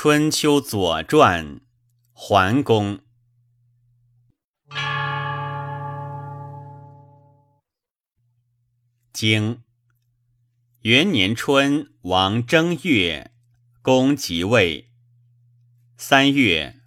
[0.00, 1.60] 春秋左传，
[2.12, 3.00] 桓公。
[9.12, 9.64] 经
[10.82, 13.32] 元年春，王正月，
[13.82, 14.92] 公即位。
[15.96, 16.80] 三月，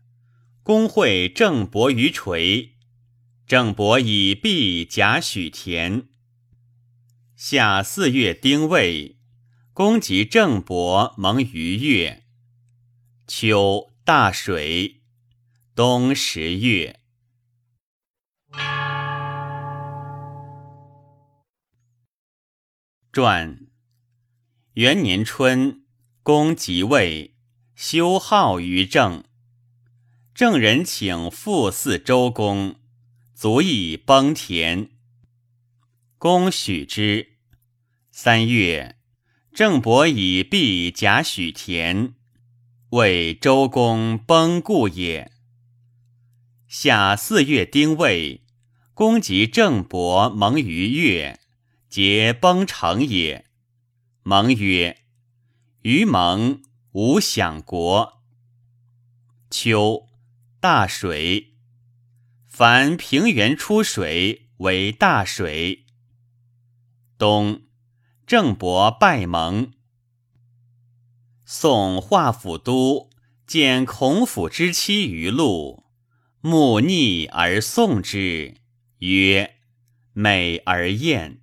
[0.64, 2.78] 公会郑伯于垂，
[3.46, 6.08] 郑伯以毕贾许田。
[7.36, 9.18] 夏四月，丁未，
[9.74, 12.21] 公及郑伯蒙于月。
[13.34, 15.04] 秋，大水。
[15.74, 17.00] 冬十月。
[23.14, 23.68] 传
[24.74, 25.86] 元年春，
[26.22, 27.38] 公即位，
[27.74, 29.24] 修号于郑。
[30.36, 32.76] 郑人请复祀周公，
[33.34, 34.90] 卒以崩田。
[36.18, 37.38] 公许之。
[38.12, 38.98] 三月，
[39.54, 42.14] 郑伯以毕贾许田，
[42.92, 45.32] 为周公崩故也。
[46.68, 48.44] 夏四月，丁未，
[48.94, 51.40] 公及郑伯蒙于越。
[51.88, 53.46] 皆崩城也。
[54.24, 55.04] 蒙曰
[55.84, 58.22] ：“于蒙无享国。”
[59.50, 60.10] 秋，
[60.60, 61.54] 大水。
[62.46, 65.86] 凡平原出水为大水。
[67.18, 67.62] 冬，
[68.28, 69.72] 郑伯败蒙。
[71.54, 73.10] 送华府都
[73.46, 75.84] 见孔府之妻于路，
[76.40, 78.56] 慕逆而送之，
[79.00, 79.56] 曰
[80.16, 81.42] ：“美而艳。”